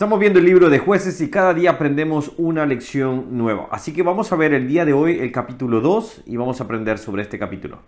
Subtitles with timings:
[0.00, 3.68] Estamos viendo el libro de jueces y cada día aprendemos una lección nueva.
[3.70, 6.64] Así que vamos a ver el día de hoy el capítulo 2 y vamos a
[6.64, 7.80] aprender sobre este capítulo.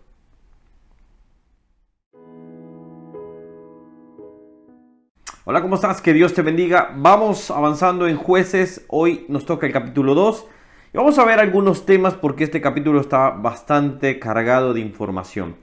[5.46, 6.02] Hola, ¿cómo estás?
[6.02, 6.92] Que Dios te bendiga.
[6.94, 8.84] Vamos avanzando en jueces.
[8.88, 10.46] Hoy nos toca el capítulo 2
[10.92, 15.56] y vamos a ver algunos temas porque este capítulo está bastante cargado de información.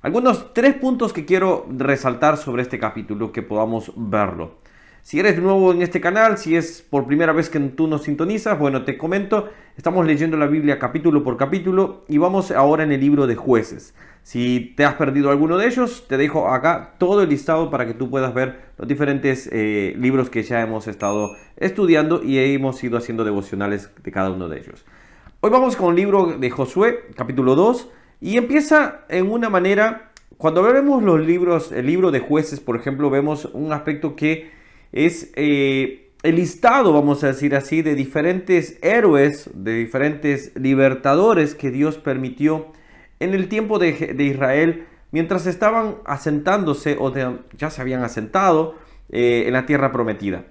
[0.00, 4.56] Algunos tres puntos que quiero resaltar sobre este capítulo que podamos verlo.
[5.02, 8.56] Si eres nuevo en este canal, si es por primera vez que tú nos sintonizas,
[8.56, 13.00] bueno, te comento, estamos leyendo la Biblia capítulo por capítulo y vamos ahora en el
[13.00, 13.94] libro de jueces.
[14.22, 17.94] Si te has perdido alguno de ellos, te dejo acá todo el listado para que
[17.94, 22.96] tú puedas ver los diferentes eh, libros que ya hemos estado estudiando y hemos ido
[22.96, 24.84] haciendo devocionales de cada uno de ellos.
[25.40, 27.90] Hoy vamos con el libro de Josué, capítulo 2,
[28.20, 33.10] y empieza en una manera, cuando vemos los libros, el libro de jueces, por ejemplo,
[33.10, 34.61] vemos un aspecto que
[34.92, 41.70] es eh, el listado, vamos a decir así, de diferentes héroes, de diferentes libertadores que
[41.70, 42.68] Dios permitió
[43.18, 47.12] en el tiempo de, Israel mientras estaban asentándose o
[47.56, 48.76] ya se habían asentado
[49.10, 50.44] eh, en la tierra prometida.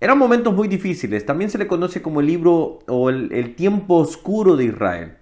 [0.00, 4.56] Eran momentos muy difíciles, también se le conoce como el libro o el tiempo oscuro
[4.56, 5.17] de Israel.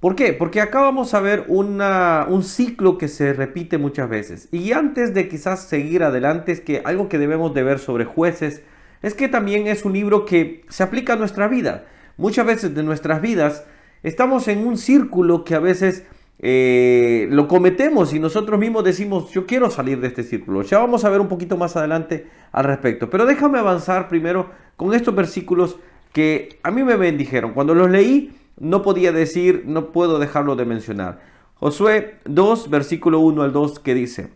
[0.00, 0.32] ¿Por qué?
[0.32, 4.48] Porque acá vamos a ver un ciclo que se repite muchas veces.
[4.50, 8.62] Y antes de quizás seguir adelante, es que algo que debemos de ver sobre jueces
[9.02, 11.84] es que también es un libro que se aplica a nuestra vida.
[12.16, 13.66] Muchas veces de nuestras vidas
[14.02, 16.06] estamos en un círculo que a veces
[16.38, 20.62] eh, lo cometemos y nosotros mismos decimos, yo quiero salir de este círculo.
[20.62, 23.10] Ya vamos a ver un poquito más adelante al respecto.
[23.10, 25.78] Pero déjame avanzar primero con estos versículos
[26.14, 27.52] que a mí me bendijeron.
[27.52, 31.20] Cuando los leí, no podía decir, no puedo dejarlo de mencionar.
[31.54, 34.32] Josué 2, versículo 1 al 2, que dice,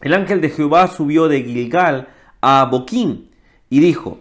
[0.00, 2.08] el ángel de Jehová subió de Gilgal
[2.40, 3.30] a Boquín
[3.68, 4.18] y dijo,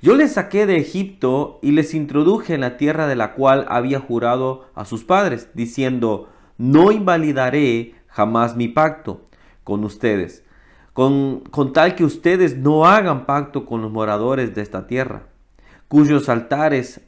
[0.00, 3.98] yo les saqué de Egipto y les introduje en la tierra de la cual había
[3.98, 9.22] jurado a sus padres, diciendo, no invalidaré jamás mi pacto
[9.64, 10.44] con ustedes,
[10.92, 15.26] con, con tal que ustedes no hagan pacto con los moradores de esta tierra,
[15.88, 17.00] cuyos altares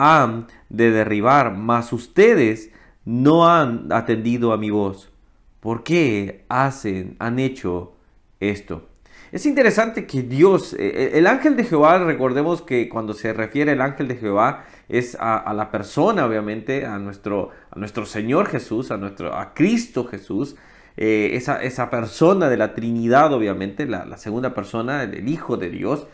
[0.00, 2.70] han de derribar, mas ustedes
[3.04, 5.12] no han atendido a mi voz.
[5.60, 7.92] ¿Por qué hacen, han hecho
[8.40, 8.88] esto?
[9.30, 13.72] Es interesante que Dios, eh, eh, el ángel de Jehová, recordemos que cuando se refiere
[13.72, 18.90] al ángel de Jehová es a, la persona, obviamente, a nuestro, a nuestro Señor Jesús,
[18.90, 20.56] a, nuestro, a Cristo Jesús,
[20.96, 26.06] eh, esa, esa, persona de la Trinidad, obviamente, la segunda persona, el Hijo de Dios,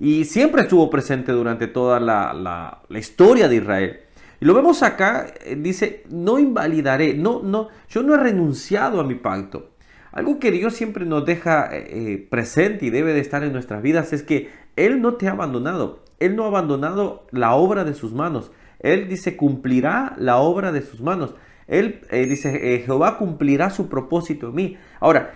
[0.00, 4.00] y siempre estuvo presente durante toda la, historia de Israel.
[4.40, 9.04] Y lo vemos acá, eh, dice, no invalidaré, no, no, yo no he renunciado a
[9.04, 9.72] mi pacto.
[10.12, 13.82] Algo que Dios siempre nos deja eh, eh, presente y debe de estar en nuestras
[13.82, 16.02] vidas es que Él no te ha abandonado.
[16.18, 18.52] Él no ha abandonado la obra de sus manos.
[18.78, 21.34] Él dice, cumplirá la obra de sus manos.
[21.66, 24.76] Él dice, Jehová cumplirá su propósito en mí.
[24.98, 25.34] Ahora,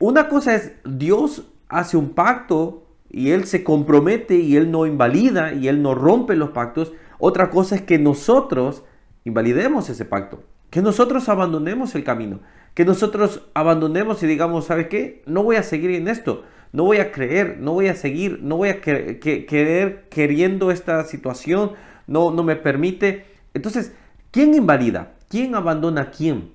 [0.00, 5.52] una cosa es, Dios hace un pacto y Él se compromete y Él no invalida
[5.52, 6.92] y Él no rompe los pactos.
[7.18, 8.84] Otra cosa es que nosotros
[9.24, 12.40] invalidemos ese pacto, que nosotros abandonemos el camino,
[12.74, 15.22] que nosotros abandonemos y digamos, ¿sabe qué?
[15.26, 18.56] No voy a seguir en esto, no voy a creer, no voy a seguir, no
[18.56, 21.72] voy a querer queriendo esta situación,
[22.06, 23.24] no, no me permite.
[23.54, 23.92] Entonces,
[24.30, 25.14] ¿quién invalida?
[25.28, 26.52] ¿Quién abandona quién?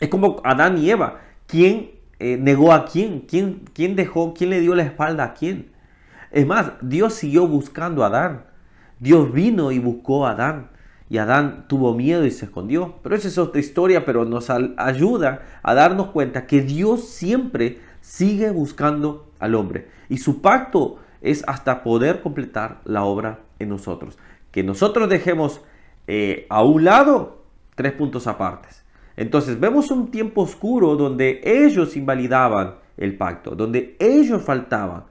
[0.00, 1.20] Es como Adán y Eva.
[1.46, 3.20] ¿Quién eh, negó a quién?
[3.20, 5.70] quién, quién dejó, quién le dio la espalda a quién.
[6.30, 8.44] Es más, Dios siguió buscando a Adán.
[8.98, 10.70] Dios vino y buscó a Adán.
[11.08, 12.96] Y Adán tuvo miedo y se escondió.
[13.02, 18.50] Pero esa es otra historia, pero nos ayuda a darnos cuenta que Dios siempre sigue
[18.50, 19.88] buscando al hombre.
[20.08, 24.18] Y su pacto es hasta poder completar la obra en nosotros.
[24.50, 25.62] Que nosotros dejemos
[26.06, 28.84] eh, a un lado tres puntos apartes.
[29.18, 35.06] Entonces vemos un tiempo oscuro donde ellos invalidaban el pacto, donde ellos faltaban.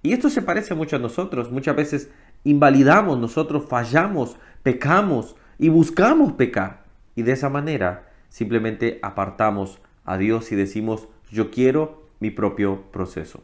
[0.00, 1.50] Y esto se parece mucho a nosotros.
[1.50, 2.10] Muchas veces
[2.44, 6.84] invalidamos, nosotros fallamos, pecamos y buscamos pecar.
[7.16, 13.42] Y de esa manera simplemente apartamos a Dios y decimos, yo quiero mi propio proceso.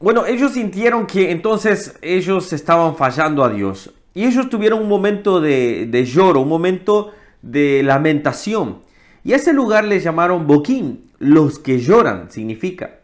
[0.00, 3.94] Bueno, ellos sintieron que entonces ellos estaban fallando a Dios.
[4.12, 7.12] Y ellos tuvieron un momento de, de lloro, un momento
[7.42, 8.85] de lamentación.
[9.26, 13.00] Y a ese lugar le llamaron Boquín, los que lloran, significa.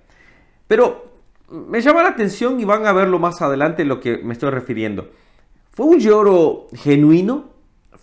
[0.68, 1.10] Pero
[1.50, 5.10] me llama la atención y van a verlo más adelante lo que me estoy refiriendo.
[5.72, 7.50] ¿Fue un lloro genuino?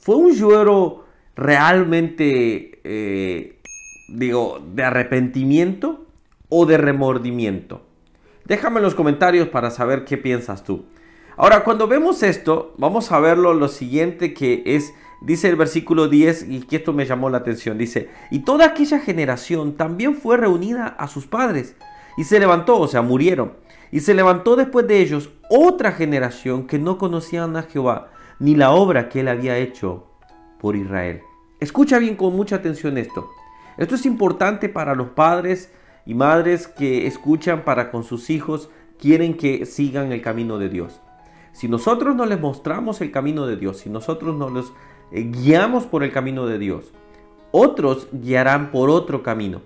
[0.01, 3.62] ¿Fue un lloro realmente, eh,
[4.10, 6.06] digo, de arrepentimiento
[6.50, 7.83] o de remordimiento?
[8.44, 10.83] Déjame en los comentarios para saber qué piensas tú.
[11.38, 16.48] Ahora, cuando vemos esto, vamos a verlo lo siguiente que es, dice el versículo 10,
[16.50, 20.88] y que esto me llamó la atención, dice, y toda aquella generación también fue reunida
[20.88, 21.75] a sus padres,
[22.18, 23.54] y se levantó, o sea, murieron,
[23.92, 28.71] y se levantó después de ellos otra generación que no conocían a Jehová, ni la
[28.71, 30.07] obra que él había hecho
[30.60, 31.21] por Israel.
[31.60, 33.30] Escucha bien con mucha atención esto.
[33.77, 35.71] Esto es importante para los padres
[36.06, 41.01] y madres que escuchan para con sus hijos, quieren que sigan el camino de Dios.
[41.51, 44.63] Si nosotros no les mostramos el camino de Dios, si nosotros no eh,
[45.12, 46.92] guiamos por el camino de Dios,
[47.52, 49.62] otros guiarán por otro camino.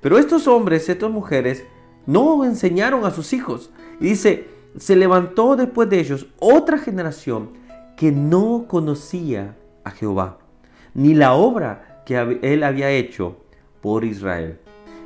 [0.00, 1.64] Pero estos hombres, estas mujeres,
[2.06, 3.70] no enseñaron a sus hijos.
[4.00, 4.46] Y dice,
[4.76, 7.50] se levantó después de ellos otra generación
[7.96, 10.38] que no conocía a Jehová,
[10.94, 13.36] ni la obra que él había hecho
[13.80, 14.58] por Israel.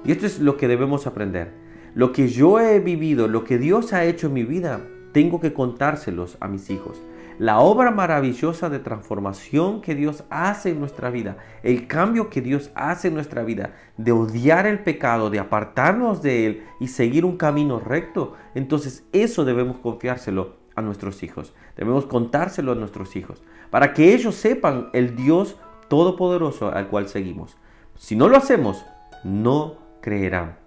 [0.05, 1.53] Y esto es lo que debemos aprender.
[1.95, 4.81] Lo que yo he vivido, lo que Dios ha hecho en mi vida,
[5.13, 7.01] tengo que contárselos a mis hijos.
[7.43, 12.71] La obra maravillosa de transformación que Dios hace en nuestra vida, el cambio que Dios
[12.77, 17.37] hace en nuestra vida, de odiar el pecado, de apartarnos de él y seguir un
[17.37, 21.53] camino recto, entonces eso debemos confiárselo a nuestros hijos.
[21.77, 25.57] Debemos contárselo a nuestros hijos para que ellos sepan el Dios
[25.89, 27.57] todopoderoso al cual seguimos.
[27.97, 28.87] Si no lo hacemos,
[29.25, 30.59] no creerán.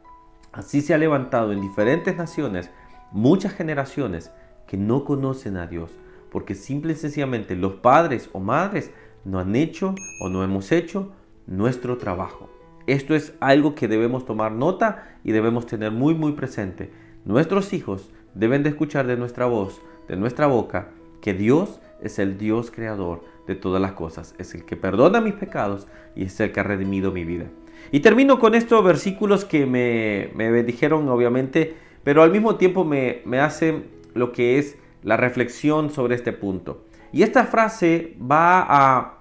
[0.51, 2.69] Así se ha levantado en diferentes naciones
[3.13, 4.33] muchas generaciones
[4.67, 5.91] que no conocen a Dios,
[6.35, 8.91] porque simple y sencillamente los padres o madres
[9.23, 11.13] no han hecho o no hemos hecho
[11.47, 12.49] nuestro trabajo.
[12.87, 16.91] Esto es algo que debemos tomar nota y debemos tener muy muy presente.
[17.23, 20.89] Nuestros hijos deben de escuchar de nuestra voz, de nuestra boca,
[21.21, 25.35] que Dios es el Dios creador de todas las cosas, es el que perdona mis
[25.35, 25.87] pecados
[26.17, 27.45] y es el que ha redimido mi vida.
[27.93, 33.23] Y termino con estos versículos que me, me dijeron obviamente pero al mismo tiempo me,
[33.39, 33.81] hace
[34.13, 36.83] lo que es la reflexión sobre este punto.
[37.13, 39.19] Y esta frase va a,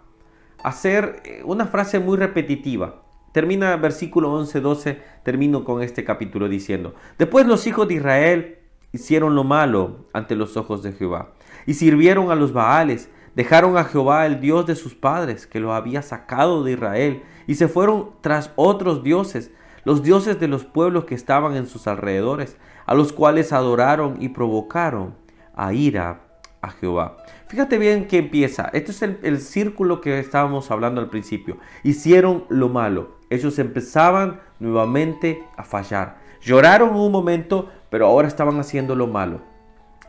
[0.64, 3.02] hacer ser una frase muy repetitiva.
[3.32, 8.58] Termina versículo 11-12, termino con este capítulo diciendo, después los hijos de Israel
[8.92, 11.32] hicieron lo malo ante los ojos de Jehová
[11.66, 15.74] y sirvieron a los Baales, dejaron a Jehová el Dios de sus padres que lo
[15.74, 19.50] había sacado de Israel y se fueron tras otros dioses,
[19.84, 22.56] los dioses de los pueblos que estaban en sus alrededores,
[22.86, 25.23] a los cuales adoraron y provocaron
[25.56, 26.20] a ira
[26.60, 27.18] a Jehová.
[27.48, 28.70] Fíjate bien que empieza.
[28.72, 31.58] Este es el, círculo que estábamos hablando al principio.
[31.82, 33.18] Hicieron lo malo.
[33.30, 36.18] Ellos empezaban nuevamente a fallar.
[36.40, 39.42] Lloraron un momento, pero ahora estaban haciendo lo malo.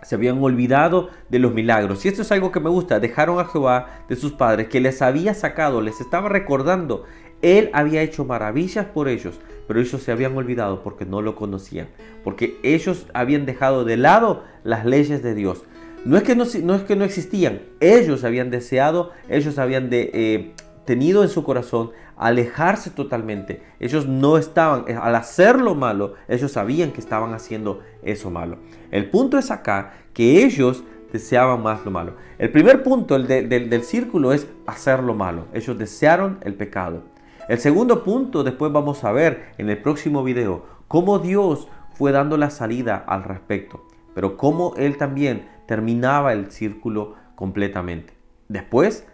[0.03, 2.05] Se habían olvidado de los milagros.
[2.05, 2.99] Y esto es algo que me gusta.
[2.99, 7.03] Dejaron a Jehová de sus padres, que les había sacado, les estaba recordando.
[7.41, 11.87] Él había hecho maravillas por ellos pero ellos se habían olvidado porque no lo conocían,
[12.23, 15.63] porque ellos habían dejado de lado las leyes de Dios.
[16.03, 20.53] No es que no, es que no existían, ellos habían deseado, ellos habían eh,
[20.85, 23.61] tenido en su corazón alejarse totalmente.
[23.79, 28.57] Ellos no estaban, eh, al hacer lo malo, ellos sabían que estaban haciendo eso malo.
[28.91, 32.13] El punto es acá que ellos deseaban más lo malo.
[32.37, 35.45] El primer punto el del círculo es hacer lo malo.
[35.53, 37.03] Ellos desearon el pecado.
[37.47, 42.37] El segundo punto, después vamos a ver en el próximo video, cómo Dios fue dando
[42.37, 48.13] la salida al respecto, pero cómo Él también terminaba el círculo completamente.
[48.47, 49.07] Después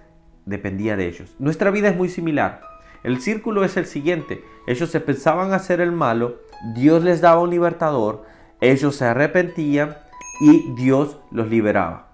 [0.45, 1.35] dependía de ellos.
[1.39, 2.70] Nuestra vida es muy similar.
[3.03, 4.43] El círculo es el siguiente.
[4.67, 6.39] Ellos se pensaban hacer el malo,
[6.75, 8.23] Dios les daba un libertador,
[8.59, 9.97] ellos se arrepentían
[10.39, 12.11] y Dios los liberaba.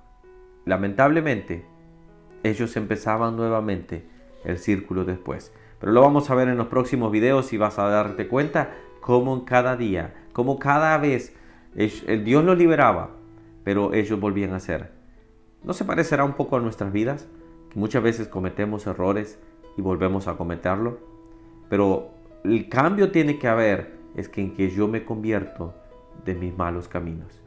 [0.65, 1.65] Lamentablemente,
[2.43, 4.07] ellos empezaban nuevamente
[4.45, 5.53] el círculo después.
[5.79, 9.45] Pero lo vamos a ver en los próximos videos y vas a darte cuenta cómo
[9.45, 11.35] cada día, cómo cada vez
[11.75, 13.11] el Dios los liberaba,
[13.63, 14.91] pero ellos volvían a ser.
[15.63, 17.27] ¿No se parecerá un poco a nuestras vidas?
[17.75, 19.39] Muchas veces cometemos errores
[19.77, 20.99] y volvemos a cometerlo.
[21.69, 22.09] Pero
[22.43, 25.73] el cambio tiene que haber es que en que yo me convierto
[26.25, 27.41] de mis malos caminos.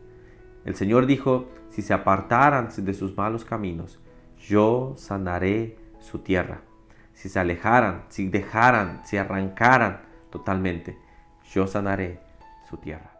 [0.64, 4.00] El Señor dijo, si se apartaran de sus malos caminos,
[4.38, 6.62] yo sanaré su tierra
[7.20, 10.98] si se alejaran, si dejaran, si arrancaran totalmente,
[11.52, 12.18] yo sanaré
[12.66, 13.19] su tierra.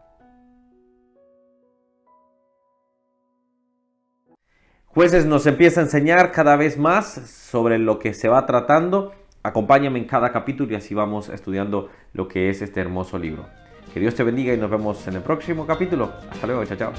[4.93, 9.13] Jueces nos empieza a enseñar cada vez más sobre lo que se va tratando.
[9.45, 13.47] Acompáñame en cada capítulo y así vamos estudiando lo que es este hermoso libro.
[13.95, 16.11] Que Dios te bendiga y nos vemos en el próximo capítulo.
[16.29, 16.93] Hasta luego, chao, chao.